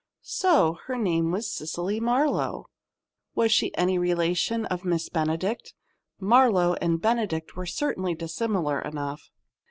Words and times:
So 0.23 0.79
her 0.87 0.97
name 0.97 1.29
was 1.29 1.53
Cecily 1.53 1.99
Marlowe! 1.99 2.65
Was 3.35 3.51
she 3.51 3.71
any 3.75 3.99
relation 3.99 4.65
of 4.65 4.83
Miss 4.83 5.09
Benedict? 5.09 5.75
"Marlowe" 6.19 6.73
and 6.81 6.99
"Benedict" 6.99 7.55
were 7.55 7.67
certainly 7.67 8.15
dissimilar 8.15 8.79
enough. 8.81 9.29